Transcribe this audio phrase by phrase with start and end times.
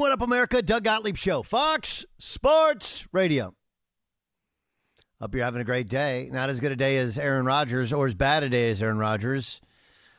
[0.00, 0.62] What up, America?
[0.62, 3.54] Doug Gottlieb Show, Fox Sports Radio.
[5.20, 6.30] Hope you're having a great day.
[6.32, 8.96] Not as good a day as Aaron Rodgers, or as bad a day as Aaron
[8.96, 9.60] Rodgers.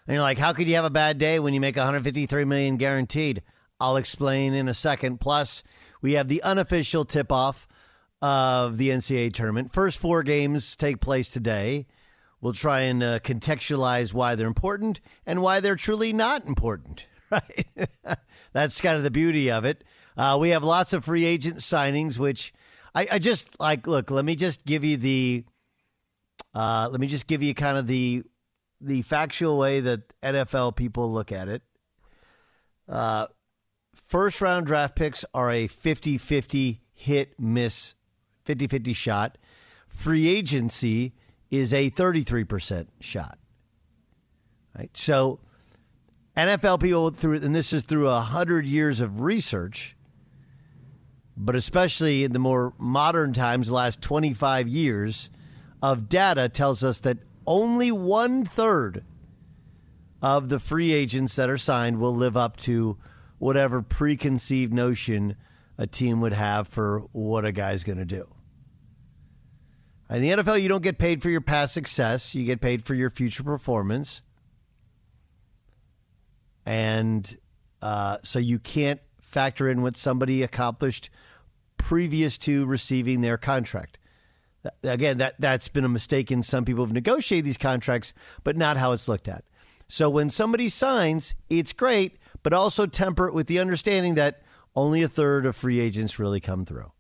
[0.06, 2.78] And you're like, how could you have a bad day when you make 153 million
[2.78, 3.42] guaranteed?
[3.80, 5.20] I'll explain in a second.
[5.20, 5.64] Plus,
[6.00, 7.68] we have the unofficial tip-off
[8.22, 9.74] of the NCAA tournament.
[9.74, 11.88] First four games take place today.
[12.40, 17.08] We'll try and uh, contextualize why they're important and why they're truly not important.
[17.32, 17.66] Right?
[18.54, 19.84] That's kind of the beauty of it.
[20.18, 22.54] Uh, we have lots of free agent signings, which
[22.94, 23.88] I, I just like.
[23.88, 25.46] Look, let me just give you the.
[26.54, 28.24] Uh, let me just give you kind of the
[28.82, 31.62] the factual way that NFL people look at it.
[32.90, 33.28] Uh,
[33.94, 37.96] first round draft picks are a 50 50 hit miss
[38.44, 39.38] 50 50 shot.
[39.88, 41.14] Free agency
[41.50, 43.38] is a 33% shot.
[44.78, 44.96] Right?
[44.96, 45.40] So,
[46.48, 49.96] NFL people through, and this is through a hundred years of research,
[51.36, 55.30] but especially in the more modern times, the last 25 years
[55.82, 57.18] of data tells us that
[57.48, 59.04] only one third
[60.22, 62.98] of the free agents that are signed will live up to
[63.40, 65.36] whatever preconceived notion
[65.78, 68.28] a team would have for what a guy's going to do.
[70.12, 72.94] In the NFL, you don't get paid for your past success, you get paid for
[72.94, 74.22] your future performance.
[76.66, 77.38] And
[77.82, 81.10] uh, so you can't factor in what somebody accomplished
[81.78, 83.98] previous to receiving their contract.
[84.84, 88.14] Again, that, that's been a mistake in some people have negotiated these contracts,
[88.44, 89.44] but not how it's looked at.
[89.88, 94.42] So when somebody signs, it's great, but also temper it with the understanding that
[94.76, 96.92] only a third of free agents really come through.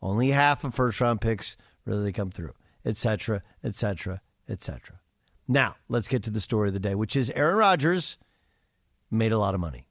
[0.00, 2.54] Only half of first round picks really come through,
[2.84, 5.00] etc., etc., etc.
[5.46, 8.16] Now, let's get to the story of the day, which is Aaron Rodgers
[9.10, 9.86] made a lot of money.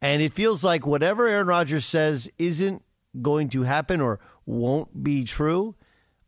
[0.00, 2.82] And it feels like whatever Aaron Rodgers says isn't
[3.22, 5.76] going to happen or won't be true,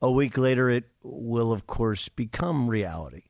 [0.00, 3.24] a week later it will, of course, become reality.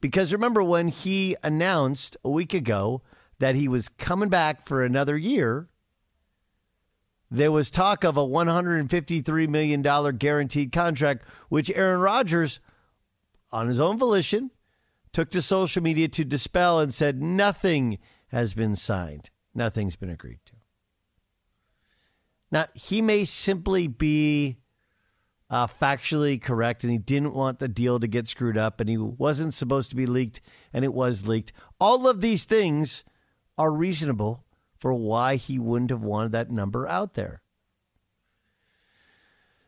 [0.00, 3.02] Because remember when he announced a week ago
[3.38, 5.68] that he was coming back for another year,
[7.30, 9.82] there was talk of a $153 million
[10.16, 12.60] guaranteed contract, which Aaron Rodgers,
[13.50, 14.50] on his own volition,
[15.16, 17.96] took to social media to dispel and said nothing
[18.28, 19.30] has been signed.
[19.54, 20.52] Nothing's been agreed to.
[22.52, 24.58] Now, he may simply be
[25.48, 28.98] uh, factually correct and he didn't want the deal to get screwed up and he
[28.98, 31.50] wasn't supposed to be leaked and it was leaked.
[31.80, 33.02] All of these things
[33.56, 34.44] are reasonable
[34.78, 37.40] for why he wouldn't have wanted that number out there.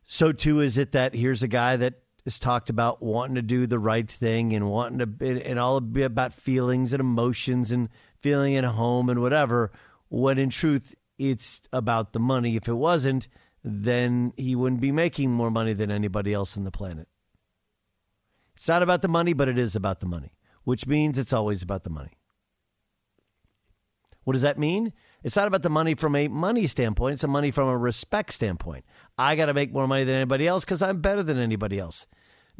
[0.04, 3.66] So, too, is it that here's a guy that is talked about wanting to do
[3.66, 7.88] the right thing and wanting to, and all about feelings and emotions and
[8.20, 9.72] feeling at home and whatever,
[10.10, 12.54] when in truth, it's about the money.
[12.54, 13.28] If it wasn't,
[13.64, 17.08] then he wouldn't be making more money than anybody else on the planet.
[18.56, 20.34] It's not about the money, but it is about the money,
[20.64, 22.18] which means it's always about the money.
[24.24, 24.92] What does that mean?
[25.24, 28.34] It's not about the money from a money standpoint, it's a money from a respect
[28.34, 28.84] standpoint.
[29.16, 32.06] I got to make more money than anybody else because I'm better than anybody else.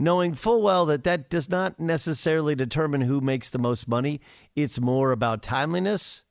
[0.01, 4.21] Knowing full well that that does not necessarily determine who makes the most money,
[4.55, 6.23] it's more about timeliness.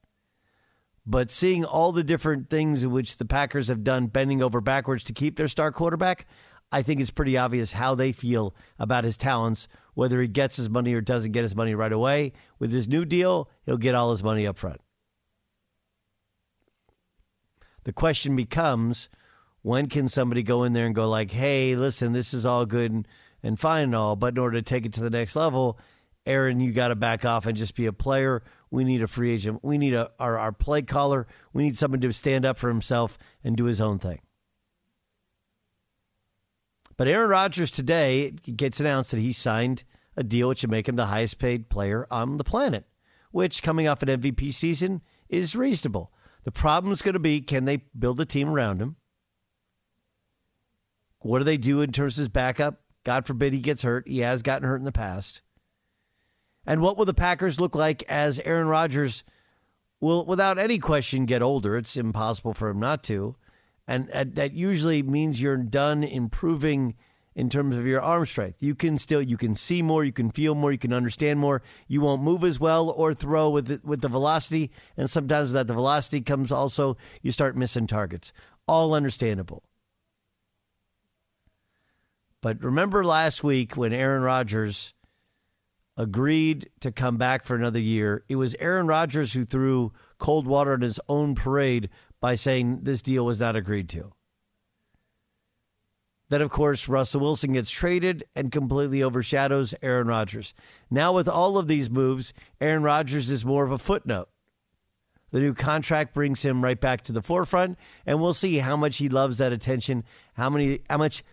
[1.05, 5.03] But seeing all the different things in which the Packers have done bending over backwards
[5.05, 6.25] to keep their star quarterback,
[6.71, 10.69] I think it's pretty obvious how they feel about his talents, whether he gets his
[10.69, 12.31] money or doesn't get his money right away.
[12.59, 14.79] With his new deal, he'll get all his money up front.
[17.83, 19.09] The question becomes
[19.61, 22.91] when can somebody go in there and go like, "Hey, listen, this is all good
[22.91, 23.07] and,
[23.43, 25.79] and fine and all, but in order to take it to the next level,
[26.25, 28.43] Aaron, you got to back off and just be a player.
[28.69, 29.63] We need a free agent.
[29.63, 31.25] We need a our, our play caller.
[31.53, 34.19] We need someone to stand up for himself and do his own thing."
[36.97, 39.83] But Aaron Rodgers today gets announced that he signed
[40.17, 42.85] a deal which would make him the highest paid player on the planet,
[43.31, 46.11] which coming off an MVP season is reasonable.
[46.43, 48.95] The problem is going to be can they build a team around him?
[51.19, 52.81] What do they do in terms of his backup?
[53.07, 54.05] God forbid he gets hurt.
[54.05, 55.41] He has gotten hurt in the past.
[56.65, 59.23] And what will the Packers look like as Aaron Rodgers
[60.01, 61.77] will, without any question, get older.
[61.77, 63.37] It's impossible for him not to.
[63.87, 66.95] And, that usually means you're done improving
[67.33, 68.61] in terms of your arm strength.
[68.61, 71.61] You can still you can see more, you can feel more, you can understand more.
[71.87, 75.67] You won't move as well or throw with the, with the velocity, and sometimes that
[75.67, 78.33] the velocity comes also you start missing targets.
[78.67, 79.63] All understandable.
[82.41, 84.93] But remember last week when Aaron Rodgers
[85.97, 90.73] agreed to come back for another year, it was Aaron Rodgers who threw cold water
[90.73, 91.89] on his own parade
[92.19, 94.13] by saying this deal was not agreed to.
[96.29, 100.53] Then, of course, Russell Wilson gets traded and completely overshadows Aaron Rodgers.
[100.91, 104.29] Now, with all of these moves, Aaron Rodgers is more of a footnote.
[105.31, 108.97] The new contract brings him right back to the forefront, and we'll see how much
[108.97, 110.03] he loves that attention,
[110.33, 111.23] how many, how much,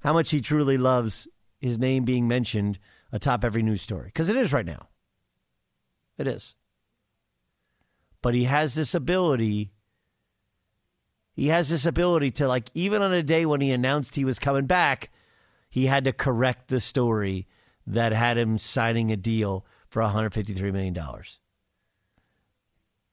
[0.00, 2.78] how much he truly loves his name being mentioned
[3.12, 4.06] atop every news story.
[4.06, 4.88] Because it is right now.
[6.18, 6.54] It is.
[8.22, 9.72] But he has this ability
[11.32, 14.38] he has this ability to like even on a day when he announced he was
[14.38, 15.10] coming back,
[15.70, 17.46] he had to correct the story
[17.86, 21.38] that had him signing a deal for 153 million dollars.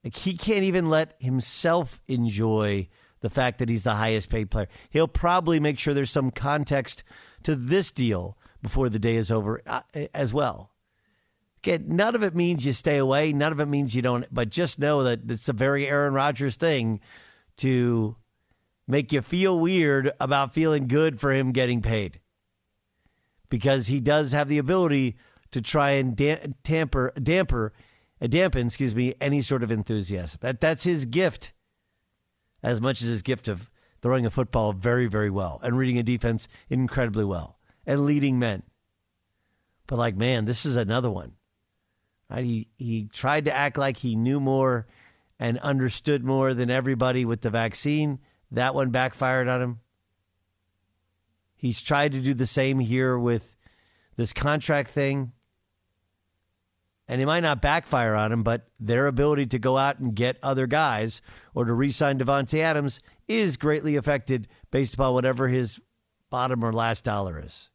[0.03, 2.89] Like he can't even let himself enjoy
[3.27, 4.69] the fact that he's the highest paid player.
[4.89, 7.03] He'll probably make sure there's some context
[7.43, 9.81] to this deal before the day is over uh,
[10.13, 10.71] as well.
[11.57, 13.33] Again, none of it means you stay away.
[13.33, 14.25] None of it means you don't.
[14.31, 17.01] But just know that it's a very Aaron Rodgers thing
[17.57, 18.15] to
[18.87, 22.21] make you feel weird about feeling good for him getting paid.
[23.49, 25.17] Because he does have the ability
[25.51, 27.11] to try and damper,
[28.21, 30.37] uh, dampen, excuse me, any sort of enthusiasm.
[30.41, 31.51] That that's his gift,
[32.63, 33.69] as much as his gift of
[34.01, 38.63] throwing a football very, very well and reading a defense incredibly well and leading men.
[39.87, 41.33] But like, man, this is another one.
[42.29, 42.43] Right?
[42.43, 44.85] He he tried to act like he knew more
[45.39, 48.19] and understood more than everybody with the vaccine.
[48.51, 49.79] That one backfired on him.
[51.55, 53.55] He's tried to do the same here with
[54.15, 55.31] this contract thing.
[57.07, 60.37] And it might not backfire on him, but their ability to go out and get
[60.43, 61.21] other guys
[61.55, 65.79] or to re sign Davante Adams is greatly affected based upon whatever his
[66.29, 67.69] bottom or last dollar is.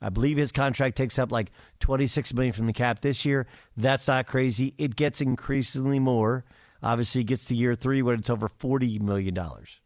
[0.00, 3.46] I believe his contract takes up like 26 million from the cap this year.
[3.76, 4.74] That's not crazy.
[4.76, 6.44] It gets increasingly more.
[6.82, 9.80] Obviously, it gets to year three when it's over 40 million dollars.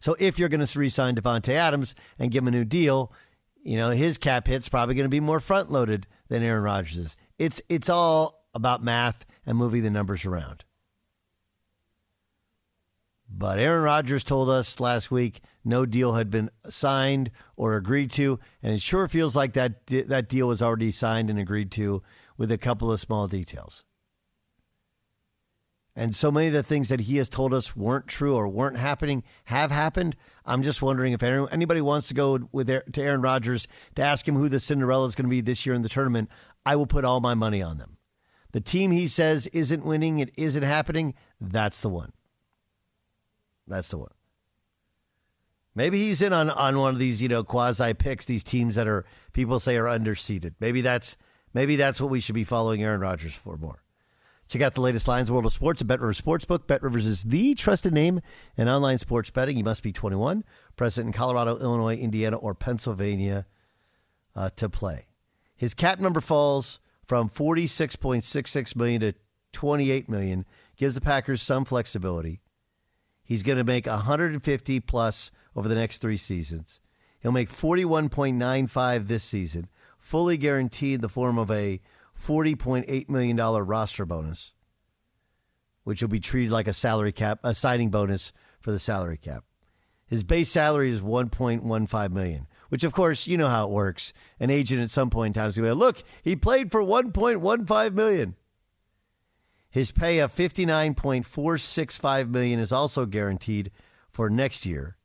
[0.00, 3.12] So if you're going to re-sign Davante Adams and give him a new deal,
[3.62, 7.16] you know his cap hit's probably going to be more front loaded than Aaron Rodgers'
[7.38, 10.64] It's it's all about math and moving the numbers around.
[13.28, 18.38] But Aaron Rodgers told us last week no deal had been signed or agreed to,
[18.62, 22.02] and it sure feels like that that deal was already signed and agreed to
[22.36, 23.84] with a couple of small details.
[25.94, 28.78] And so many of the things that he has told us weren't true or weren't
[28.78, 30.16] happening have happened.
[30.46, 34.36] I'm just wondering if anybody wants to go with to Aaron Rodgers to ask him
[34.36, 36.30] who the Cinderella is going to be this year in the tournament.
[36.64, 37.98] I will put all my money on them.
[38.52, 41.14] The team he says isn't winning, it isn't happening.
[41.40, 42.12] That's the one.
[43.66, 44.12] That's the one.
[45.74, 48.86] Maybe he's in on, on one of these, you know, quasi picks, these teams that
[48.86, 50.54] are people say are underseeded.
[50.60, 51.16] Maybe that's
[51.54, 53.81] maybe that's what we should be following Aaron Rodgers for more.
[54.52, 56.66] Check out the latest lines world of sports at Bet Rivers Sportsbook.
[56.66, 58.20] Bet Rivers is the trusted name
[58.54, 59.56] in online sports betting.
[59.56, 60.44] You must be 21,
[60.76, 63.46] present in Colorado, Illinois, Indiana, or Pennsylvania
[64.36, 65.06] uh, to play.
[65.56, 69.14] His cap number falls from 46.66 million to
[69.54, 70.44] 28 million.
[70.76, 72.42] Gives the Packers some flexibility.
[73.24, 76.78] He's going to make 150 plus over the next three seasons.
[77.20, 81.80] He'll make 41.95 this season, fully guaranteed the form of a
[82.24, 84.52] $40.8 million roster bonus,
[85.84, 89.44] which will be treated like a salary cap, a signing bonus for the salary cap.
[90.06, 94.12] His base salary is 1.15 million, which of course you know how it works.
[94.38, 97.94] An agent at some point in time is going to look, he played for 1.15
[97.94, 98.36] million.
[99.70, 103.70] His pay of 59.465 million is also guaranteed
[104.10, 104.98] for next year.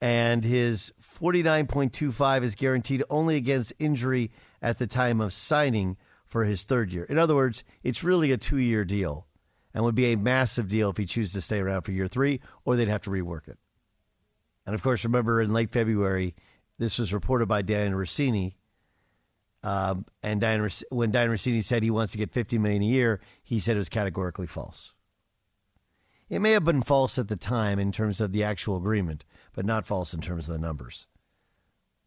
[0.00, 4.32] And his 49.25 is guaranteed only against injury
[4.66, 7.04] at the time of signing for his third year.
[7.04, 9.26] In other words, it's really a 2-year deal
[9.72, 12.40] and would be a massive deal if he chooses to stay around for year 3
[12.64, 13.58] or they'd have to rework it.
[14.66, 16.34] And of course, remember in late February,
[16.78, 18.54] this was reported by Dan Russini
[19.62, 20.40] um, and
[20.90, 23.80] when Dianna Russini said he wants to get 50 million a year, he said it
[23.80, 24.92] was categorically false.
[26.28, 29.64] It may have been false at the time in terms of the actual agreement, but
[29.64, 31.06] not false in terms of the numbers.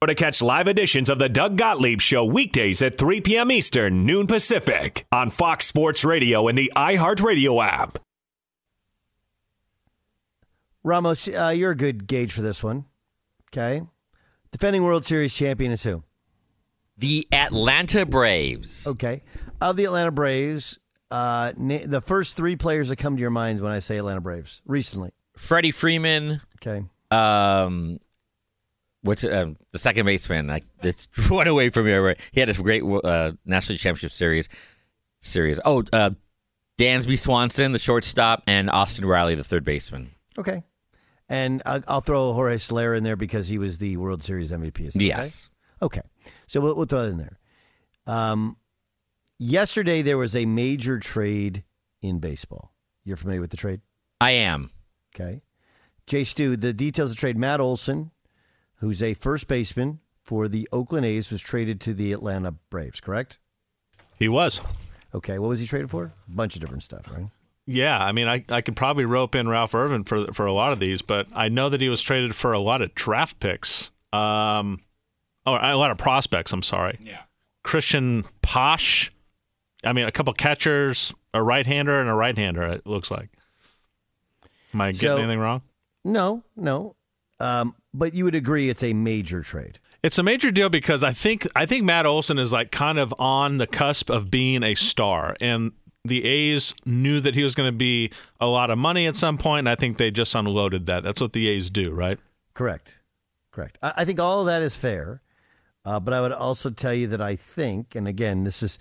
[0.02, 3.52] Or to catch live editions of the Doug Gottlieb Show weekdays at 3 p.m.
[3.52, 8.00] Eastern, noon Pacific, on Fox Sports Radio and the iHeartRadio app.
[10.84, 12.86] Ramos, uh, you're a good gauge for this one.
[13.52, 13.82] Okay.
[14.54, 16.04] Defending World Series champion is who?
[16.98, 18.88] The Atlanta Braves.
[18.88, 19.22] Okay.
[19.60, 20.80] Of the Atlanta Braves,
[21.12, 24.22] uh, na- the first three players that come to your minds when I say Atlanta
[24.22, 25.12] Braves recently.
[25.36, 26.40] Freddie Freeman.
[26.66, 26.86] Okay.
[27.12, 28.00] Um,
[29.02, 30.48] what's um, the second baseman?
[30.48, 32.16] Like it's one away from here.
[32.32, 34.50] He had a great uh, national championship series.
[35.22, 35.60] Series.
[35.66, 36.12] Oh, uh,
[36.78, 40.12] Dansby Swanson, the shortstop, and Austin Riley, the third baseman.
[40.38, 40.64] Okay.
[41.28, 44.92] And I'll, I'll throw Jorge Soler in there because he was the World Series MVP.
[44.96, 45.50] Yes.
[45.82, 46.00] Okay.
[46.00, 46.32] okay.
[46.48, 47.38] So we'll, we'll throw it in there.
[48.08, 48.56] Um,
[49.38, 51.66] yesterday there was a major trade
[52.02, 52.74] in baseball.
[53.04, 53.82] You're familiar with the trade?
[54.22, 54.72] I am.
[55.14, 55.42] Okay.
[56.08, 57.38] Jay Stu, the details of the trade.
[57.38, 58.12] Matt Olson,
[58.80, 63.38] who's a first baseman for the Oakland A's, was traded to the Atlanta Braves, correct?
[64.18, 64.62] He was.
[65.14, 65.40] Okay.
[65.40, 66.06] What was he traded for?
[66.06, 67.28] A bunch of different stuff, right?
[67.66, 70.74] Yeah, I mean, I, I could probably rope in Ralph Irvin for for a lot
[70.74, 73.92] of these, but I know that he was traded for a lot of draft picks.
[74.12, 74.82] Um,
[75.46, 76.52] oh, a lot of prospects.
[76.52, 76.98] I'm sorry.
[77.00, 77.22] Yeah.
[77.64, 79.12] Christian Posh.
[79.84, 82.64] I mean, a couple catchers, a right-hander, and a right-hander.
[82.64, 83.30] It looks like.
[84.74, 85.62] Am I getting So- anything wrong?
[86.04, 86.96] No, no.
[87.40, 89.80] Um, but you would agree it's a major trade.
[90.04, 93.14] It's a major deal because I think I think Matt Olson is like kind of
[93.20, 95.72] on the cusp of being a star, and
[96.06, 99.38] the A's knew that he was going to be a lot of money at some
[99.38, 101.04] point, and I think they just unloaded that.
[101.04, 102.18] That's what the A's do, right?
[102.54, 102.98] Correct.
[103.52, 103.78] Correct.
[103.82, 105.22] I, I think all of that is fair.
[105.86, 108.78] Uh, but I would also tell you that I think, and again, this is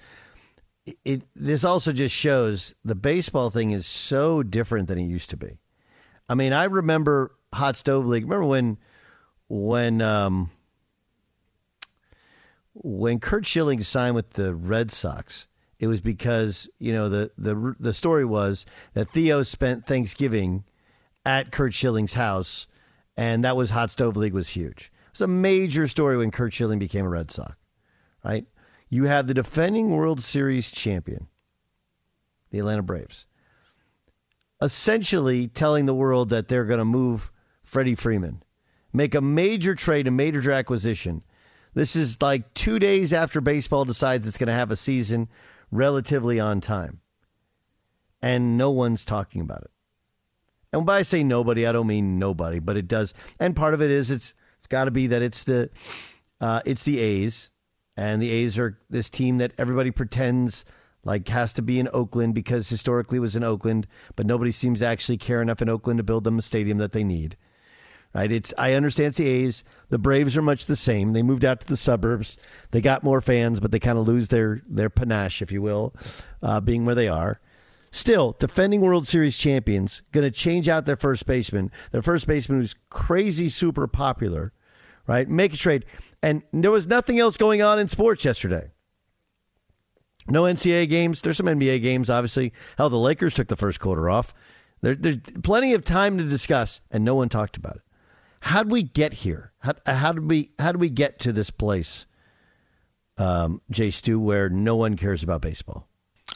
[0.84, 1.22] it, it.
[1.34, 5.58] This also just shows the baseball thing is so different than it used to be.
[6.28, 8.24] I mean, I remember hot stove league.
[8.24, 8.78] Remember when
[9.48, 10.50] when um,
[12.74, 15.46] when Curt Schilling signed with the Red Sox?
[15.78, 20.64] It was because you know the the the story was that Theo spent Thanksgiving
[21.24, 22.66] at Curt Schilling's house,
[23.16, 24.90] and that was Hot Stove League was huge.
[25.06, 27.54] It was a major story when Curt Schilling became a Red Sox,
[28.24, 28.46] right?
[28.88, 31.28] You have the defending World Series champion,
[32.50, 33.26] the Atlanta Braves,
[34.62, 37.30] essentially telling the world that they're going to move
[37.68, 38.42] Freddie Freeman,
[38.94, 41.22] make a major trade, a major acquisition.
[41.74, 45.28] This is like two days after baseball decides it's going to have a season
[45.70, 47.00] relatively on time.
[48.22, 49.70] And no one's talking about it.
[50.72, 53.12] And by I say nobody, I don't mean nobody, but it does.
[53.38, 55.68] And part of it is it's it's got to be that it's the
[56.40, 57.50] uh, it's the A's,
[57.98, 60.64] and the A's are this team that everybody pretends
[61.04, 64.78] like has to be in Oakland because historically it was in Oakland, but nobody seems
[64.78, 67.36] to actually care enough in Oakland to build them a stadium that they need.
[68.14, 68.32] Right?
[68.32, 69.64] It's I understand it's the A's.
[69.90, 71.12] The Braves are much the same.
[71.12, 72.36] They moved out to the suburbs.
[72.70, 75.94] They got more fans, but they kind of lose their their panache, if you will,
[76.42, 77.40] uh, being where they are.
[77.90, 81.70] Still, defending World Series champions, going to change out their first baseman.
[81.90, 84.52] Their first baseman who's crazy super popular,
[85.06, 85.28] right?
[85.28, 85.84] Make a trade.
[86.22, 88.72] And there was nothing else going on in sports yesterday.
[90.28, 91.22] No NCAA games.
[91.22, 92.52] There's some NBA games, obviously.
[92.76, 94.34] Hell, the Lakers took the first quarter off.
[94.82, 97.82] There, there's plenty of time to discuss, and no one talked about it.
[98.40, 99.52] How did we get here?
[99.60, 102.06] How, how we how did we get to this place,
[103.16, 105.88] um, Jay Stu, where no one cares about baseball?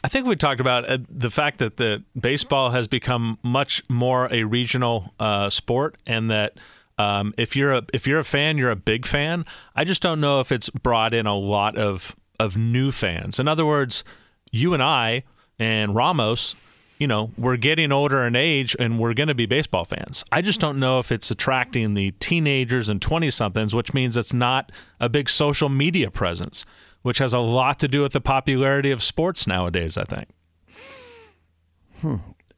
[0.03, 4.27] I think we talked about uh, the fact that the baseball has become much more
[4.33, 6.57] a regional uh, sport, and that
[6.97, 9.45] um, if you're a if you're a fan, you're a big fan.
[9.75, 13.39] I just don't know if it's brought in a lot of of new fans.
[13.39, 14.03] In other words,
[14.51, 15.23] you and I
[15.59, 16.55] and Ramos,
[16.97, 20.23] you know, we're getting older in age, and we're going to be baseball fans.
[20.31, 24.33] I just don't know if it's attracting the teenagers and twenty somethings, which means it's
[24.33, 26.65] not a big social media presence
[27.03, 29.97] which has a lot to do with the popularity of sports nowadays.
[29.97, 30.29] I think.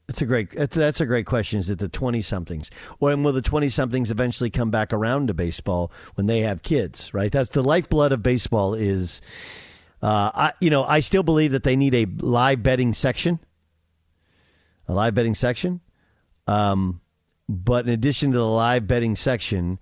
[0.07, 0.51] That's a great.
[0.51, 1.59] That's, a great question.
[1.59, 5.33] Is it the twenty somethings, or will the twenty somethings eventually come back around to
[5.33, 7.13] baseball when they have kids?
[7.13, 7.31] Right.
[7.31, 8.75] That's the lifeblood of baseball.
[8.75, 9.21] Is,
[10.01, 13.39] uh, I you know I still believe that they need a live betting section,
[14.87, 15.81] a live betting section,
[16.47, 17.01] um,
[17.47, 19.79] but in addition to the live betting section,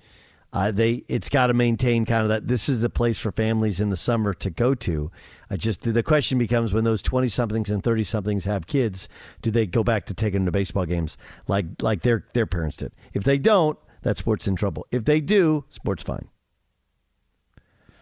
[0.54, 3.80] uh, they it's got to maintain kind of that this is a place for families
[3.80, 5.12] in the summer to go to.
[5.50, 9.10] I just the question becomes when those twenty somethings and thirty somethings have kids,
[9.42, 11.18] do they go back to taking them to baseball games
[11.48, 12.94] like like their their parents did?
[13.14, 14.86] If they don't, that sport's in trouble.
[14.92, 16.30] If they do, sport's fine.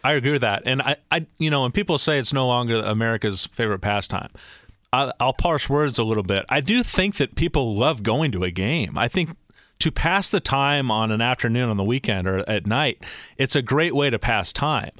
[0.04, 2.80] I agree with that, and I, I, you know, when people say it's no longer
[2.80, 4.30] America's favorite pastime,
[4.92, 6.44] I, I'll parse words a little bit.
[6.48, 8.98] I do think that people love going to a game.
[8.98, 9.36] I think
[9.78, 13.02] to pass the time on an afternoon on the weekend or at night,
[13.36, 14.92] it's a great way to pass time.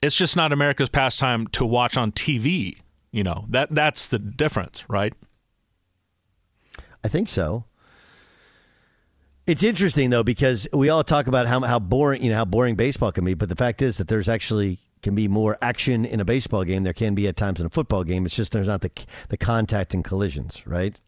[0.00, 2.78] It's just not America's pastime to watch on TV.
[3.10, 5.12] You know that that's the difference, right?
[7.02, 7.64] I think so.
[9.46, 12.76] It's interesting though because we all talk about how how boring you know how boring
[12.76, 16.18] baseball can be, but the fact is that there's actually can be more action in
[16.18, 16.82] a baseball game.
[16.82, 18.24] There can be at times in a football game.
[18.24, 18.90] It's just there's not the
[19.28, 20.98] the contact and collisions, right?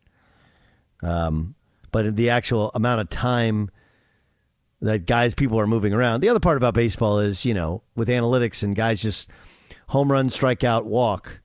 [1.02, 1.54] Um,
[1.90, 3.70] but the actual amount of time
[4.82, 6.20] that guys people are moving around.
[6.20, 9.28] The other part about baseball is you know with analytics and guys just
[9.88, 11.40] home run, strikeout, walk.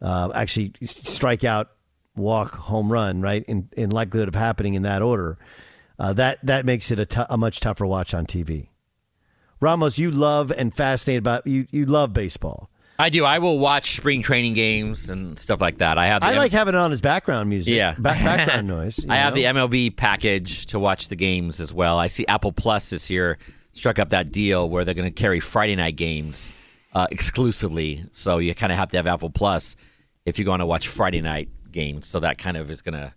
[0.00, 1.66] Uh, actually, strikeout,
[2.14, 3.42] walk, home run, right?
[3.48, 5.38] In in likelihood of happening in that order.
[5.98, 8.68] Uh, that that makes it a, t- a much tougher watch on TV.
[9.60, 11.66] Ramos, you love and fascinated about you.
[11.70, 12.70] You love baseball.
[13.00, 13.24] I do.
[13.24, 15.98] I will watch spring training games and stuff like that.
[15.98, 16.22] I have.
[16.22, 17.74] I like having it on as background music.
[17.74, 19.04] Yeah, back, background noise.
[19.08, 21.98] I have the MLB package to watch the games as well.
[21.98, 23.38] I see Apple Plus this year
[23.72, 26.50] struck up that deal where they're going to carry Friday night games
[26.92, 28.04] uh, exclusively.
[28.12, 29.76] So you kind of have to have Apple Plus
[30.26, 32.06] if you're going to watch Friday night games.
[32.06, 33.14] So that kind of is going to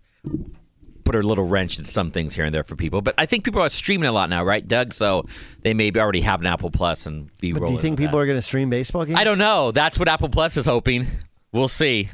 [1.04, 3.02] put a little wrench in some things here and there for people.
[3.02, 4.94] But I think people are streaming a lot now, right, Doug?
[4.94, 5.26] So
[5.62, 8.24] they maybe already have an Apple Plus and be But do you think people that.
[8.24, 9.20] are going to stream baseball games?
[9.20, 9.72] I don't know.
[9.72, 11.08] That's what Apple Plus is hoping.
[11.52, 12.10] We'll see.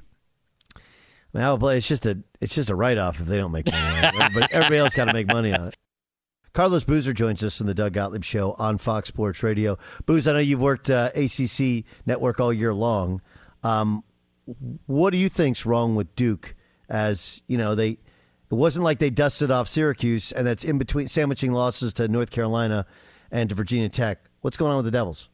[0.75, 0.79] I
[1.34, 3.72] mean, Apple Play, it's just a it's just a write off if they don't make
[3.72, 4.22] money on it.
[4.22, 5.75] Everybody, everybody else got to make money on it.
[6.53, 9.77] Carlos Boozer joins us in the Doug Gottlieb Show on Fox Sports Radio.
[10.08, 13.22] Booz, I know you've worked uh, ACC network all year long.
[13.62, 14.03] Um,
[14.88, 16.56] what do you think's wrong with Duke?
[16.89, 18.00] As you know, they
[18.49, 22.31] it wasn't like they dusted off Syracuse, and that's in between sandwiching losses to North
[22.31, 22.85] Carolina
[23.31, 24.19] and to Virginia Tech.
[24.41, 25.29] What's going on with the Devils?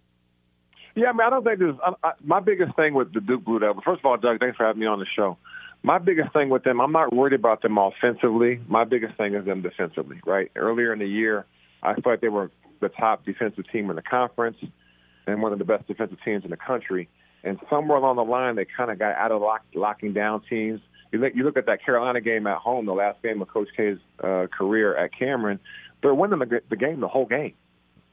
[0.95, 1.75] Yeah, I mean, I don't think there's.
[1.85, 3.83] I, I, my biggest thing with the Duke Blue Devils.
[3.85, 5.37] First of all, Doug, thanks for having me on the show.
[5.81, 8.61] My biggest thing with them, I'm not worried about them offensively.
[8.67, 10.19] My biggest thing is them defensively.
[10.25, 11.45] Right, earlier in the year,
[11.81, 14.57] I like they were the top defensive team in the conference
[15.25, 17.09] and one of the best defensive teams in the country.
[17.43, 20.79] And somewhere along the line, they kind of got out of lock, locking down teams.
[21.13, 23.69] You look, you look at that Carolina game at home, the last game of Coach
[23.77, 25.59] K's uh, career at Cameron.
[26.01, 27.53] They're winning the, the game the whole game.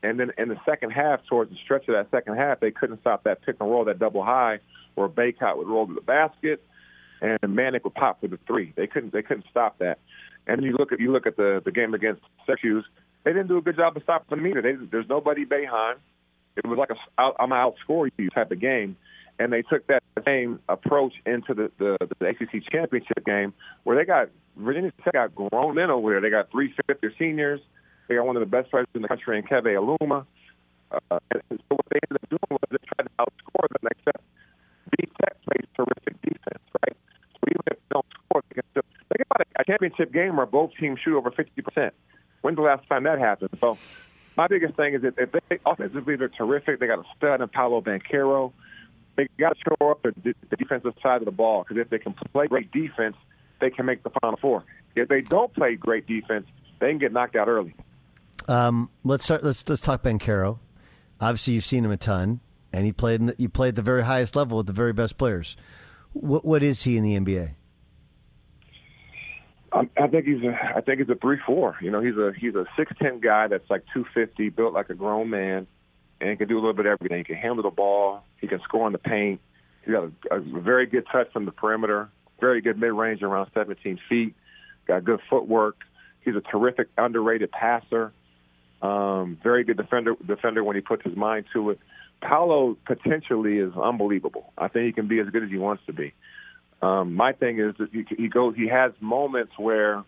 [0.03, 3.01] And then in the second half, towards the stretch of that second half, they couldn't
[3.01, 4.61] stop that pick and roll, that double high,
[4.95, 6.63] where Bacot would roll to the basket
[7.21, 8.73] and Manek would pop for the three.
[8.77, 9.99] They couldn't they couldn't stop that.
[10.47, 12.85] And you look at you look at the the game against Syracuse,
[13.25, 14.63] they didn't do a good job of stopping them either.
[14.63, 15.99] They, there's nobody behind.
[16.57, 18.97] It was like a I'm outscore you type of game.
[19.41, 24.05] And they took that same approach into the, the, the ACC championship game, where they
[24.05, 26.21] got Virginia Tech got grown men over there.
[26.21, 27.61] They got three fifth year seniors.
[28.07, 30.27] They got one of the best players in the country in Keve Aluma.
[30.93, 34.23] Uh, and so what they ended up doing was they tried to outscore them, except
[34.91, 36.97] V Tech plays terrific defense, right?
[37.33, 40.47] So even if they don't score, they can still think about a, championship game where
[40.47, 41.95] both teams shoot over fifty percent.
[42.43, 43.57] When's the last time that happened?
[43.61, 43.79] So
[44.37, 46.81] my biggest thing is that if they offensively they're terrific.
[46.81, 48.53] They got a stud in Paolo Banchero.
[49.17, 51.99] They got to show up the, the defensive side of the ball because if they
[51.99, 53.17] can play great defense,
[53.61, 54.65] they can make the Final Four.
[54.97, 56.47] If they don't play great defense,
[56.81, 57.75] they can get knocked out early.
[58.49, 59.45] Um, let's start.
[59.45, 60.59] Let's let's talk Banchero.
[61.21, 62.41] Obviously, you've seen him a ton,
[62.73, 63.21] and he played.
[63.21, 65.57] In the, you played at the very highest level with the very best players.
[66.13, 67.55] What what is he in the NBA?
[69.73, 70.59] Um, I think he's a.
[70.77, 71.77] I think he's a three four.
[71.81, 74.91] You know, he's a he's a six ten guy that's like two fifty, built like
[74.91, 75.67] a grown man,
[76.21, 77.19] and he can do a little bit of everything.
[77.19, 78.23] He can handle the ball.
[78.41, 79.41] He can score in the paint.
[79.85, 82.09] He's got a, a very good touch from the perimeter.
[82.41, 84.35] Very good mid range around seventeen feet.
[84.87, 85.77] Got good footwork.
[86.25, 88.13] He's a terrific underrated passer.
[88.83, 91.79] Um, very good defender defender when he puts his mind to it.
[92.23, 94.53] Paolo potentially is unbelievable.
[94.57, 96.13] I think he can be as good as he wants to be.
[96.83, 98.55] Um, my thing is that he, he goes.
[98.57, 99.99] He has moments where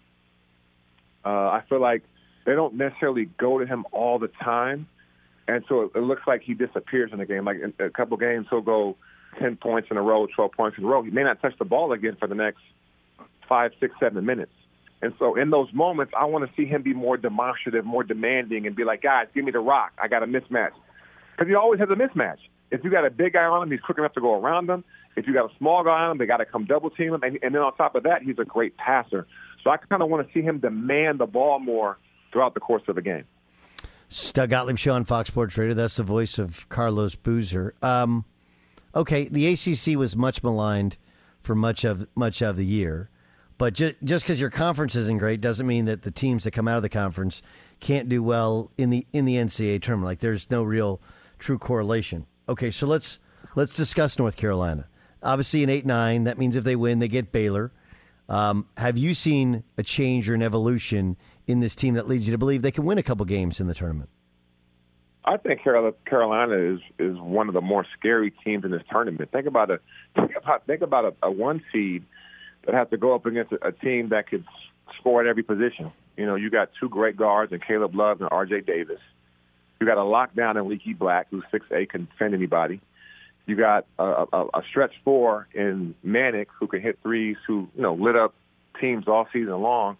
[1.24, 2.02] uh, I feel like
[2.44, 4.88] they don't necessarily go to him all the time,
[5.54, 7.44] and so it, it looks like he disappears in the game.
[7.44, 8.96] Like a couple games, he'll go
[9.38, 11.02] ten points in a row, twelve points in a row.
[11.02, 12.60] He may not touch the ball again for the next
[13.48, 14.52] five, six, seven minutes.
[15.02, 18.66] And so in those moments, I want to see him be more demonstrative, more demanding,
[18.66, 19.92] and be like, guys, give me the rock.
[20.00, 20.70] I got a mismatch.
[21.32, 22.38] Because he always has a mismatch.
[22.70, 24.84] If you got a big guy on him, he's quick enough to go around him.
[25.16, 27.22] If you got a small guy on him, they got to come double team him.
[27.22, 29.26] And, and then on top of that, he's a great passer.
[29.62, 31.98] So I kind of want to see him demand the ball more
[32.32, 33.24] throughout the course of the game.
[34.12, 35.74] Doug Gottlieb show on Fox Sports Radio.
[35.74, 37.74] That's the voice of Carlos Boozer.
[37.82, 38.26] Um,
[38.94, 40.98] okay, the ACC was much maligned
[41.40, 43.08] for much of much of the year,
[43.56, 46.68] but ju- just because your conference isn't great doesn't mean that the teams that come
[46.68, 47.40] out of the conference
[47.80, 50.06] can't do well in the in the NCAA tournament.
[50.06, 51.00] Like there's no real
[51.38, 52.26] true correlation.
[52.48, 53.18] Okay, so let's
[53.54, 54.88] let's discuss North Carolina.
[55.22, 57.72] Obviously, an eight nine that means if they win, they get Baylor.
[58.28, 62.32] Um, have you seen a change or an evolution in this team that leads you
[62.32, 64.08] to believe they can win a couple games in the tournament?
[65.24, 69.30] I think Carolina is is one of the more scary teams in this tournament.
[69.30, 69.78] Think about a
[70.16, 72.04] think about think about a, a one seed
[72.66, 74.44] that has to go up against a, a team that could
[74.98, 75.92] score at every position.
[76.16, 78.62] You know, you got two great guards and Caleb Love and R.J.
[78.62, 79.00] Davis.
[79.80, 82.80] You got a lockdown in Leaky Black, who's six eight, can defend anybody.
[83.46, 87.82] You got a, a, a stretch four in Manek, who can hit threes, who you
[87.82, 88.34] know lit up
[88.80, 89.96] teams all season long.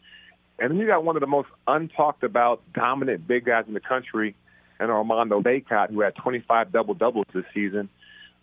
[0.59, 3.81] And then you got one of the most untalked about dominant big guys in the
[3.81, 4.35] country,
[4.79, 7.89] and Armando Bacot, who had 25 double doubles this season.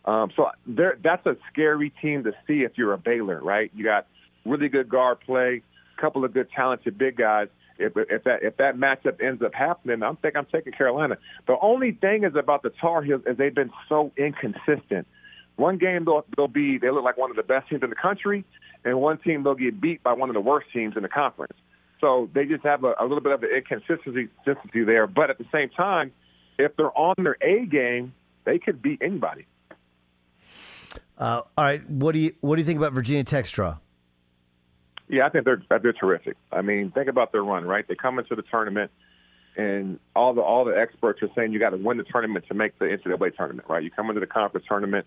[0.06, 3.72] Um, so there, that's a scary team to see if you're a Baylor, right?
[3.76, 4.08] You got
[4.46, 5.62] really good guard play,
[5.98, 7.48] a couple of good talented big guys,
[7.80, 11.18] if, if that if that matchup ends up happening, I'm think I'm taking Carolina.
[11.48, 15.08] The only thing is about the Tar Heels is they've been so inconsistent.
[15.56, 17.96] One game they'll, they'll be they look like one of the best teams in the
[17.96, 18.44] country,
[18.84, 21.58] and one team they'll get beat by one of the worst teams in the conference.
[22.02, 24.30] So they just have a, a little bit of an inconsistency,
[24.86, 25.08] there.
[25.08, 26.12] But at the same time,
[26.58, 28.14] if they're on their A game,
[28.46, 29.46] they could beat anybody.
[31.18, 33.78] Uh, all right, what do you what do you think about Virginia Tech's draw?
[35.10, 36.38] Yeah, I think they're they're terrific.
[36.52, 37.86] I mean, think about their run, right?
[37.86, 38.92] They come into the tournament,
[39.58, 42.54] and all the all the experts are saying you got to win the tournament to
[42.54, 43.84] make the NCAA tournament, right?
[43.84, 45.06] You come into the conference tournament,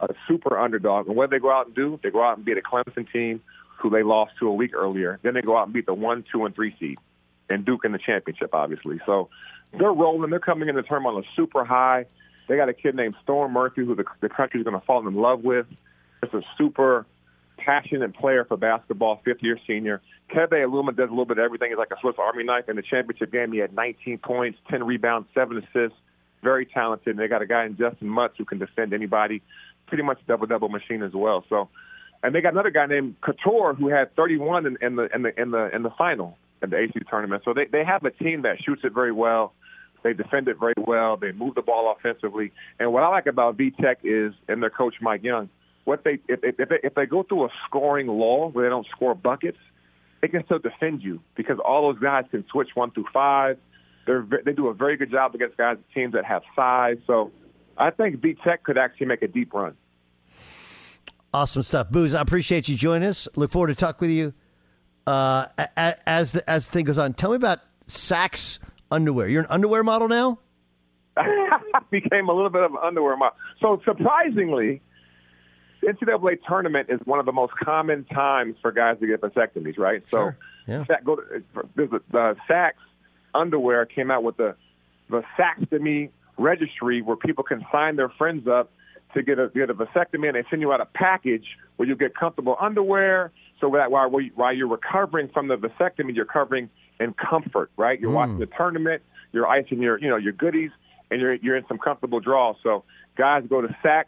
[0.00, 1.98] a super underdog, and what do they go out and do?
[2.02, 3.40] They go out and beat a Clemson team
[3.80, 5.18] who they lost to a week earlier.
[5.22, 6.98] Then they go out and beat the one, two, and three seed,
[7.48, 9.00] and Duke in the championship, obviously.
[9.06, 9.28] So
[9.72, 10.30] they're rolling.
[10.30, 12.06] They're coming in the tournament on a super high.
[12.48, 15.14] They got a kid named Storm Murphy who the, the country's going to fall in
[15.14, 15.66] love with.
[16.22, 17.06] It's a super
[17.58, 20.00] passionate player for basketball, fifth year senior.
[20.30, 21.70] Keve Aluma does a little bit of everything.
[21.70, 22.68] He's like a Swiss Army knife.
[22.68, 25.98] In the championship game, he had 19 points, 10 rebounds, seven assists.
[26.42, 27.08] Very talented.
[27.08, 29.42] And they got a guy in Justyn Mutts who can defend anybody.
[29.86, 31.44] Pretty much double double machine as well.
[31.48, 31.68] So,
[32.22, 35.40] and they got another guy named Cattoor who had 31 in, in the in the
[35.40, 37.42] in the in the final in the AC tournament.
[37.44, 39.52] So they they have a team that shoots it very well.
[40.02, 41.16] They defend it very well.
[41.16, 42.52] They move the ball offensively.
[42.78, 45.48] And what I like about VTech is, and their coach Mike Young,
[45.84, 48.70] what they if, if, if, they, if they go through a scoring lull where they
[48.70, 49.58] don't score buckets,
[50.20, 53.58] they can still defend you because all those guys can switch one through five.
[54.06, 56.96] They're, they do a very good job against guys teams that have size.
[57.06, 57.30] So
[57.76, 59.76] I think V Tech could actually make a deep run.
[61.32, 62.14] Awesome stuff, Booze.
[62.14, 63.28] I appreciate you joining us.
[63.36, 64.32] Look forward to talk with you
[65.06, 67.14] uh, as the as the thing goes on.
[67.14, 68.58] Tell me about Saxx
[68.90, 69.28] underwear.
[69.28, 70.38] You're an underwear model now.
[71.16, 73.36] I became a little bit of an underwear model.
[73.60, 74.80] So surprisingly,
[75.82, 79.78] the NCAA tournament is one of the most common times for guys to get vasectomies,
[79.78, 80.02] right?
[80.08, 80.36] Sure.
[80.66, 80.84] So, yeah.
[81.04, 81.42] go to,
[81.74, 82.72] there's a, the Saxx
[83.34, 84.56] underwear came out with the
[85.10, 88.70] vasectomy registry where people can sign their friends up
[89.14, 91.44] to get a get a vasectomy, and they send you out a package
[91.76, 93.32] where you get comfortable underwear.
[93.60, 97.98] So that while while you're recovering from the vasectomy, you're covering in comfort, right?
[97.98, 98.14] You're mm.
[98.14, 100.70] watching the tournament, you're icing your you know your goodies,
[101.10, 102.56] and you're you're in some comfortable draws.
[102.62, 102.84] So
[103.16, 104.06] guys, go to Saxx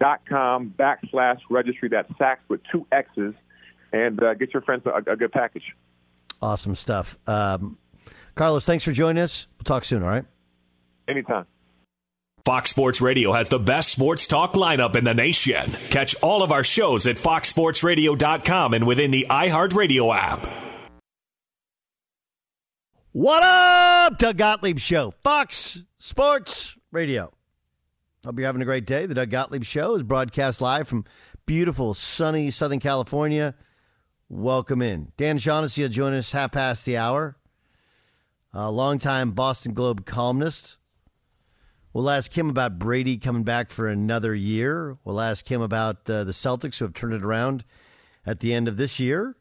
[0.00, 1.88] dot com backslash registry.
[1.88, 3.34] That's Saxx with two X's,
[3.92, 5.74] and uh, get your friends a, a, good package.
[6.42, 7.18] Awesome stuff.
[7.26, 7.78] Um,
[8.34, 9.46] Carlos, thanks for joining us.
[9.58, 10.02] We'll talk soon.
[10.02, 10.24] All right.
[11.06, 11.46] Anytime.
[12.44, 15.70] Fox Sports Radio has the best sports talk lineup in the nation.
[15.90, 20.48] Catch all of our shows at foxsportsradio.com and within the iHeartRadio app.
[23.12, 27.32] What up, Doug Gottlieb Show, Fox Sports Radio.
[28.24, 29.06] Hope you're having a great day.
[29.06, 31.04] The Doug Gottlieb Show is broadcast live from
[31.44, 33.54] beautiful, sunny Southern California.
[34.28, 35.12] Welcome in.
[35.16, 37.36] Dan Shaughnessy will join us half past the hour.
[38.52, 40.76] A longtime Boston Globe columnist.
[41.92, 44.96] We'll ask him about Brady coming back for another year.
[45.04, 47.64] We'll ask him about uh, the Celtics who have turned it around
[48.24, 49.36] at the end of this year.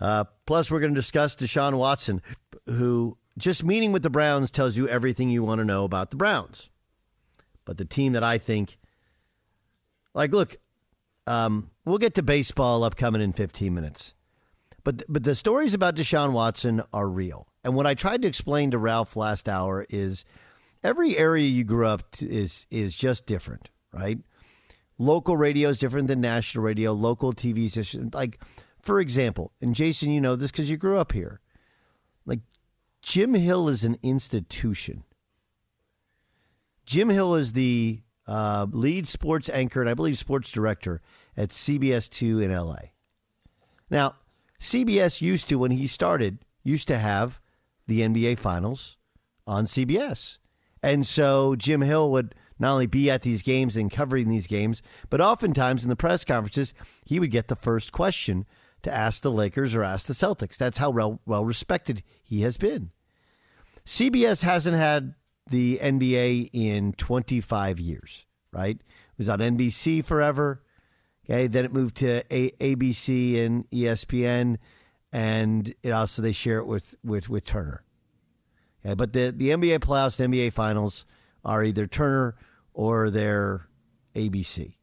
[0.00, 2.20] Uh, plus, we're going to discuss Deshaun Watson,
[2.66, 6.16] who just meeting with the Browns tells you everything you want to know about the
[6.16, 6.70] Browns.
[7.64, 8.78] But the team that I think,
[10.12, 10.56] like, look,
[11.26, 14.14] um, we'll get to baseball upcoming in 15 minutes.
[14.84, 17.48] But, but the stories about Deshaun Watson are real.
[17.64, 20.24] And what I tried to explain to Ralph last hour is
[20.86, 24.18] every area you grew up is is just different, right?
[24.98, 26.92] Local radio is different than national radio.
[26.92, 28.40] Local TV is like,
[28.80, 31.40] for example, and Jason, you know this because you grew up here.
[32.24, 32.40] Like
[33.02, 35.02] Jim Hill is an institution.
[36.86, 41.02] Jim Hill is the uh, lead sports anchor and I believe sports director
[41.36, 42.92] at CBS 2 in LA.
[43.90, 44.14] Now,
[44.60, 47.40] CBS used to, when he started, used to have
[47.86, 48.96] the NBA Finals
[49.46, 50.38] on CBS.
[50.82, 54.82] And so Jim Hill would not only be at these games and covering these games,
[55.10, 58.46] but oftentimes in the press conferences, he would get the first question
[58.82, 60.56] to ask the Lakers or ask the Celtics.
[60.56, 62.90] That's how well, well respected he has been.
[63.84, 65.14] CBS hasn't had
[65.48, 68.76] the NBA in 25 years, right?
[68.76, 70.62] It was on NBC forever.
[71.24, 74.58] Okay, then it moved to A- ABC and ESPN,
[75.12, 77.82] and it also they share it with with with Turner.
[78.86, 81.04] Okay, but the the NBA playoffs, and NBA finals
[81.44, 82.36] are either Turner
[82.72, 83.66] or they're
[84.14, 84.74] ABC.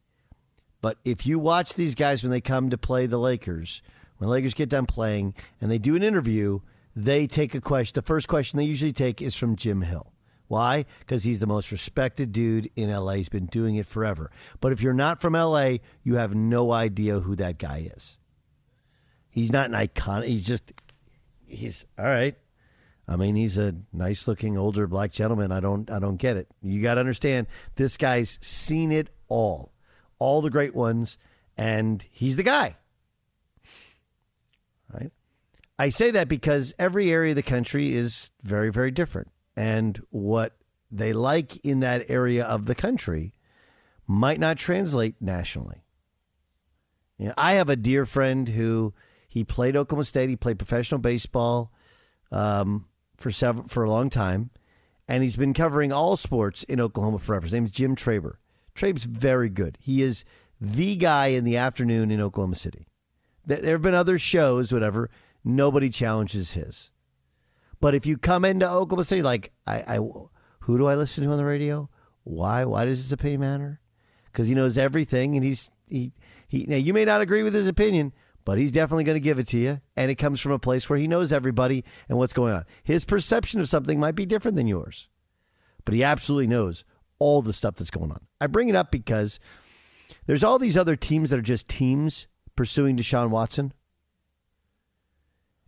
[0.82, 3.80] But if you watch these guys when they come to play the Lakers,
[4.18, 6.60] when the Lakers get done playing and they do an interview,
[6.94, 7.94] they take a question.
[7.94, 10.12] The first question they usually take is from Jim Hill.
[10.48, 10.84] Why?
[10.98, 13.14] Because he's the most respected dude in LA.
[13.14, 14.30] He's been doing it forever.
[14.60, 18.18] But if you're not from LA, you have no idea who that guy is.
[19.30, 20.24] He's not an icon.
[20.24, 20.74] He's just,
[21.46, 22.36] he's all right.
[23.06, 25.52] I mean, he's a nice looking older black gentleman.
[25.52, 26.48] I don't, I don't get it.
[26.62, 29.72] You got to understand, this guy's seen it all,
[30.18, 31.18] all the great ones,
[31.56, 32.76] and he's the guy.
[34.92, 35.12] Right?
[35.78, 40.56] I say that because every area of the country is very, very different and what
[40.90, 43.34] they like in that area of the country
[44.06, 45.82] might not translate nationally.
[47.18, 48.94] You know, I have a dear friend who
[49.28, 50.28] he played Oklahoma State.
[50.28, 51.72] He played professional baseball
[52.30, 52.86] um,
[53.16, 54.50] for several for a long time,
[55.08, 57.44] and he's been covering all sports in Oklahoma forever.
[57.44, 58.36] His name is Jim Traber.
[58.74, 59.78] Trabe's very good.
[59.80, 60.24] He is
[60.60, 62.86] the guy in the afternoon in Oklahoma City.
[63.46, 65.10] There have been other shows, whatever.
[65.44, 66.90] Nobody challenges his.
[67.80, 69.96] But if you come into Oklahoma City, like I, I
[70.60, 71.90] who do I listen to on the radio?
[72.22, 72.64] Why?
[72.64, 73.80] Why does his opinion matter?
[74.32, 76.14] Because he knows everything, and he's he
[76.48, 76.64] he.
[76.66, 79.48] Now you may not agree with his opinion, but he's definitely going to give it
[79.48, 82.52] to you, and it comes from a place where he knows everybody and what's going
[82.52, 82.64] on.
[82.82, 85.08] His perception of something might be different than yours,
[85.84, 86.84] but he absolutely knows
[87.18, 88.26] all the stuff that's going on.
[88.40, 89.38] I bring it up because
[90.26, 92.26] there's all these other teams that are just teams
[92.56, 93.72] pursuing Deshaun Watson.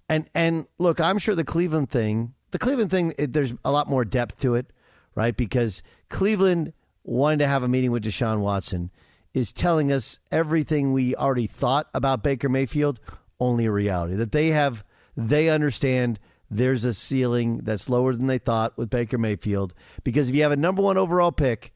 [0.08, 3.88] And and look, I'm sure the Cleveland thing, the Cleveland thing, it, there's a lot
[3.88, 4.72] more depth to it,
[5.14, 5.36] right?
[5.36, 8.90] Because Cleveland wanted to have a meeting with Deshaun Watson
[9.36, 12.98] is telling us everything we already thought about Baker Mayfield,
[13.38, 14.14] only a reality.
[14.14, 14.82] That they have,
[15.14, 16.18] they understand
[16.50, 19.74] there's a ceiling that's lower than they thought with Baker Mayfield.
[20.02, 21.74] Because if you have a number one overall pick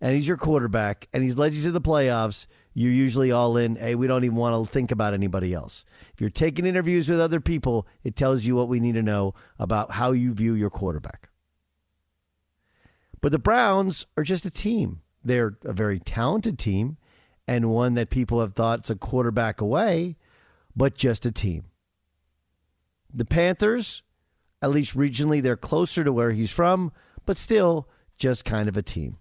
[0.00, 3.76] and he's your quarterback and he's led you to the playoffs, you're usually all in.
[3.76, 5.84] Hey, we don't even want to think about anybody else.
[6.14, 9.34] If you're taking interviews with other people, it tells you what we need to know
[9.56, 11.28] about how you view your quarterback.
[13.20, 15.02] But the Browns are just a team.
[15.26, 16.98] They're a very talented team
[17.48, 20.16] and one that people have thought is a quarterback away,
[20.74, 21.64] but just a team.
[23.12, 24.02] The Panthers,
[24.62, 26.92] at least regionally, they're closer to where he's from,
[27.24, 29.18] but still just kind of a team.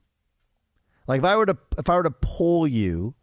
[1.07, 3.15] Like if I were to if I were to poll you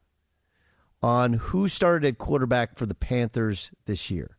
[1.03, 4.39] on who started at quarterback for the Panthers this year.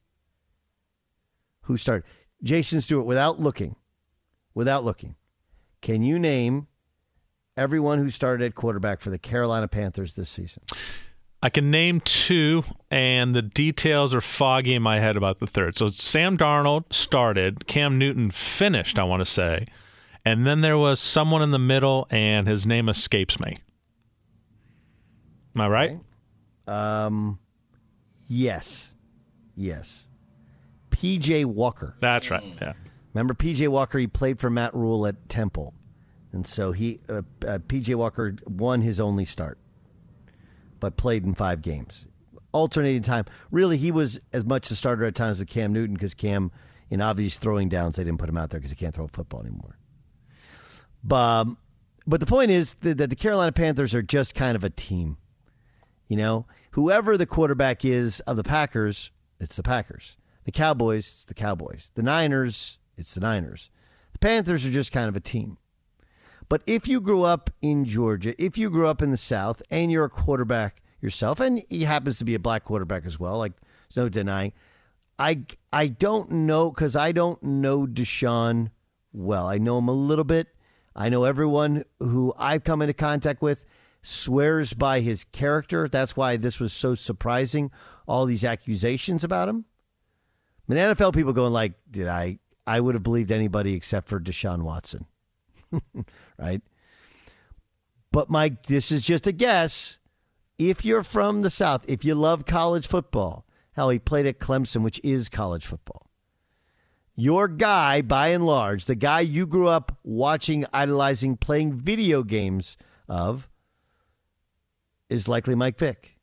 [1.63, 2.05] Who started?
[2.41, 3.75] Jason Stewart, without looking,
[4.53, 5.15] without looking,
[5.81, 6.67] can you name
[7.57, 10.63] everyone who started at quarterback for the Carolina Panthers this season?
[11.41, 15.77] I can name two, and the details are foggy in my head about the third.
[15.77, 19.65] So Sam Darnold started, Cam Newton finished, I want to say,
[20.23, 23.55] and then there was someone in the middle, and his name escapes me.
[25.55, 25.91] Am I right?
[25.91, 25.99] Okay.
[26.65, 27.39] Um,
[28.29, 28.93] yes,
[29.55, 30.07] yes.
[30.91, 31.95] PJ Walker.
[31.99, 32.43] That's right.
[32.61, 32.73] Yeah.
[33.13, 33.99] Remember PJ Walker?
[33.99, 35.73] He played for Matt Rhule at Temple,
[36.33, 39.59] and so he uh, uh, PJ Walker won his only start,
[40.79, 42.07] but played in five games,
[42.51, 43.25] alternating time.
[43.51, 46.51] Really, he was as much a starter at times with Cam Newton because Cam,
[46.89, 49.09] in obvious throwing downs, they didn't put him out there because he can't throw a
[49.09, 49.77] football anymore.
[51.03, 51.57] But um,
[52.07, 55.17] but the point is that, that the Carolina Panthers are just kind of a team.
[56.07, 60.17] You know, whoever the quarterback is of the Packers, it's the Packers.
[60.45, 61.91] The Cowboys, it's the Cowboys.
[61.93, 63.69] The Niners, it's the Niners.
[64.11, 65.57] The Panthers are just kind of a team.
[66.53, 69.91] But if you grew up in Georgia, if you grew up in the South, and
[69.91, 73.53] you're a quarterback yourself, and he happens to be a black quarterback as well, like
[73.89, 74.53] there's no denying.
[75.17, 78.69] I I don't know because I don't know Deshaun
[79.11, 79.47] well.
[79.47, 80.49] I know him a little bit.
[80.95, 83.65] I know everyone who I've come into contact with
[84.03, 85.87] swears by his character.
[85.87, 87.71] That's why this was so surprising.
[88.05, 89.65] All these accusations about him.
[90.69, 92.37] I mean, NFL people going like, "Did I?
[92.67, 95.07] I would have believed anybody except for Deshaun Watson."
[96.43, 96.61] right?
[98.11, 99.97] But Mike, this is just a guess.
[100.59, 104.83] If you're from the South, if you love college football, hell, he played at Clemson,
[104.83, 106.09] which is college football.
[107.15, 112.75] Your guy, by and large, the guy you grew up watching, idolizing, playing video games
[113.07, 113.49] of,
[115.09, 116.17] is likely Mike Vick.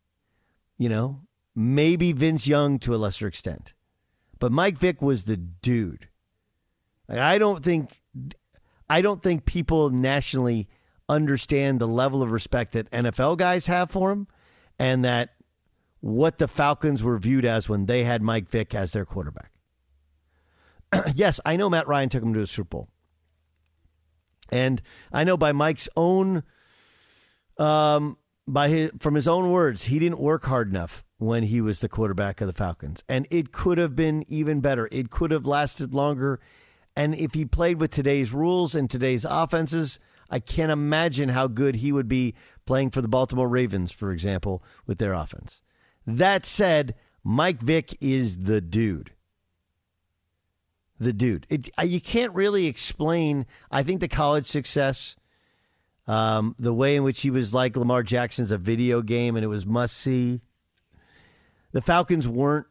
[0.79, 1.23] You know,
[1.55, 3.75] maybe Vince Young to a lesser extent.
[4.39, 6.09] But Mike Vick was the dude.
[7.09, 8.00] I don't think
[8.91, 10.69] I don't think people nationally
[11.09, 14.27] understand the level of respect that NFL guys have for him
[14.81, 15.31] and that
[16.01, 19.53] what the Falcons were viewed as when they had Mike Vick as their quarterback.
[21.15, 22.89] yes, I know Matt Ryan took him to a Super Bowl.
[24.51, 26.43] And I know by Mike's own
[27.59, 28.17] um
[28.49, 31.89] by his from his own words, he didn't work hard enough when he was the
[31.89, 33.05] quarterback of the Falcons.
[33.09, 34.89] And it could have been even better.
[34.91, 36.41] It could have lasted longer.
[37.01, 41.77] And if he played with today's rules and today's offenses, I can't imagine how good
[41.77, 42.35] he would be
[42.67, 45.63] playing for the Baltimore Ravens, for example, with their offense.
[46.07, 49.13] That said, Mike Vick is the dude.
[50.99, 51.47] The dude.
[51.49, 55.17] It, you can't really explain, I think, the college success,
[56.07, 59.49] um, the way in which he was like Lamar Jackson's a video game and it
[59.49, 60.43] was must see
[61.73, 62.67] the Falcons weren't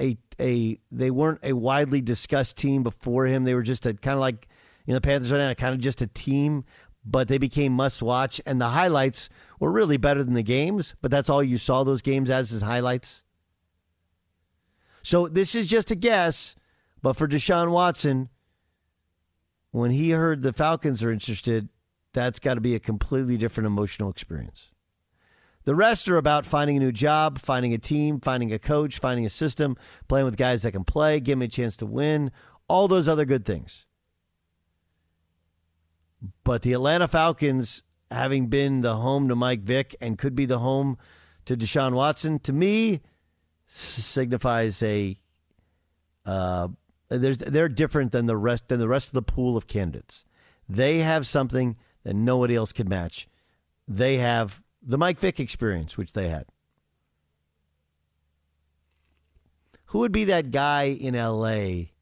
[0.00, 3.44] a a they weren't a widely discussed team before him.
[3.44, 4.48] They were just a kind of like
[4.86, 6.64] you know the Panthers are now kind of just a team,
[7.04, 10.94] but they became must watch, and the highlights were really better than the games.
[11.00, 13.22] But that's all you saw those games as is highlights.
[15.02, 16.54] So this is just a guess,
[17.02, 18.28] but for Deshaun Watson,
[19.70, 21.68] when he heard the Falcons are interested,
[22.12, 24.70] that's got to be a completely different emotional experience.
[25.68, 29.26] The rest are about finding a new job, finding a team, finding a coach, finding
[29.26, 29.76] a system,
[30.08, 32.30] playing with guys that can play, give me a chance to win,
[32.68, 33.84] all those other good things.
[36.42, 40.60] But the Atlanta Falcons, having been the home to Mike Vick and could be the
[40.60, 40.96] home
[41.44, 43.02] to Deshaun Watson, to me,
[43.66, 45.20] signifies a
[46.24, 46.68] uh,
[47.10, 50.24] they're different than the rest than the rest of the pool of candidates.
[50.66, 53.28] They have something that nobody else can match.
[53.86, 56.46] They have the Mike Vick experience, which they had.
[59.86, 61.92] Who would be that guy in L.A.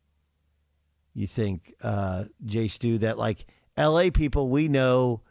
[1.15, 4.11] You think, uh, Jay Stu, that like L.A.
[4.11, 5.23] people we know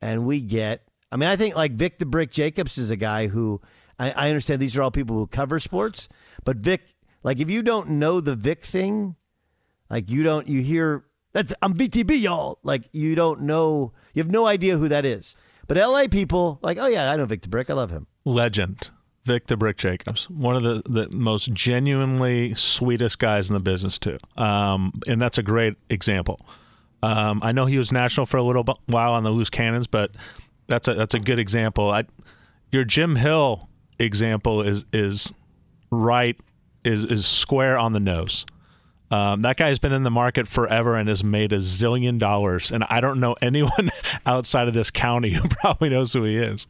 [0.00, 0.82] and we get.
[1.12, 3.60] I mean, I think like Vic the Brick Jacobs is a guy who
[3.98, 6.08] I, I understand these are all people who cover sports,
[6.44, 9.16] but Vic, like if you don't know the Vic thing,
[9.90, 12.58] like you don't, you hear that I'm VTB, y'all.
[12.62, 15.36] Like you don't know, you have no idea who that is.
[15.68, 17.70] But LA people, like, oh yeah, I know Vic the Brick.
[17.70, 18.06] I love him.
[18.24, 18.90] Legend.
[19.24, 23.98] Vic the Brick Jacobs, one of the, the most genuinely sweetest guys in the business,
[23.98, 24.16] too.
[24.38, 26.40] Um, and that's a great example.
[27.02, 30.16] Um, I know he was national for a little while on the loose cannons, but
[30.66, 31.90] that's a that's a good example.
[31.90, 32.04] I,
[32.72, 35.32] your Jim Hill example is is
[35.90, 36.36] right
[36.84, 38.46] is is square on the nose.
[39.10, 42.70] Um, that guy's been in the market forever and has made a zillion dollars.
[42.70, 43.90] And I don't know anyone
[44.26, 46.66] outside of this county who probably knows who he is.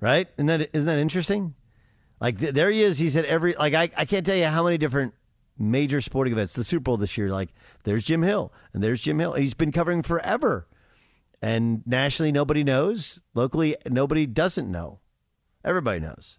[0.00, 0.28] Right?
[0.36, 1.54] Isn't that, isn't that interesting?
[2.20, 2.98] Like, th- there he is.
[2.98, 5.14] He's at every, like, I, I can't tell you how many different
[5.58, 6.52] major sporting events.
[6.52, 7.50] The Super Bowl this year, like,
[7.84, 9.32] there's Jim Hill, and there's Jim Hill.
[9.34, 10.68] And he's been covering forever.
[11.42, 13.22] And nationally, nobody knows.
[13.34, 15.00] Locally, nobody doesn't know.
[15.64, 16.38] Everybody knows.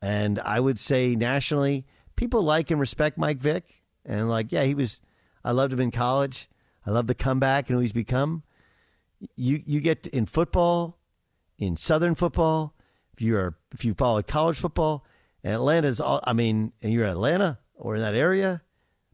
[0.00, 3.81] And I would say nationally, people like and respect Mike Vick.
[4.04, 5.00] And like, yeah, he was.
[5.44, 6.48] I loved him in college.
[6.86, 8.42] I love the comeback and who he's become.
[9.36, 10.98] You you get in football,
[11.58, 12.74] in Southern football.
[13.14, 15.04] If you're if you follow college football,
[15.44, 16.20] Atlanta's all.
[16.24, 18.62] I mean, and you're Atlanta or in that area,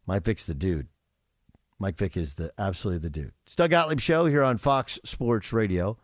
[0.07, 0.89] Mike Vick's the dude.
[1.79, 3.33] Mike Vick is the absolutely the dude.
[3.47, 5.97] It's Doug Gottlieb show here on Fox Sports Radio.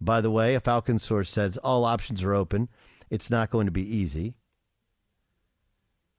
[0.00, 2.68] By the way, a Falcon source says all options are open.
[3.10, 4.34] It's not going to be easy.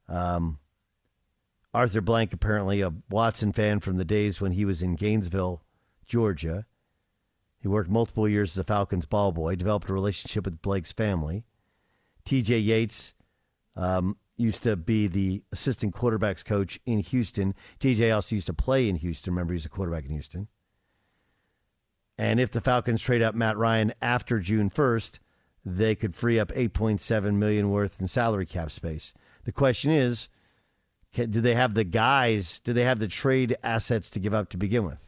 [0.08, 0.58] Um,
[1.76, 5.62] Arthur Blank, apparently a Watson fan from the days when he was in Gainesville,
[6.06, 6.64] Georgia.
[7.60, 11.44] He worked multiple years as a Falcons ball boy, developed a relationship with Blank's family.
[12.24, 13.12] TJ Yates
[13.76, 17.54] um, used to be the assistant quarterbacks coach in Houston.
[17.78, 19.34] TJ also used to play in Houston.
[19.34, 20.48] Remember, he was a quarterback in Houston.
[22.16, 25.18] And if the Falcons trade up Matt Ryan after June 1st,
[25.62, 29.12] they could free up 8.7 million worth in salary cap space.
[29.44, 30.30] The question is,
[31.16, 32.60] can, do they have the guys?
[32.62, 35.02] Do they have the trade assets to give up to begin with?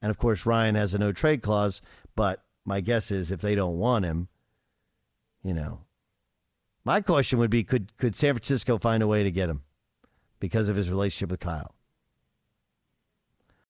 [0.00, 1.82] And of course, Ryan has a no trade clause,
[2.16, 4.28] but my guess is if they don't want him,
[5.44, 5.80] you know,
[6.86, 9.62] my question would be could could San Francisco find a way to get him
[10.38, 11.74] because of his relationship with Kyle?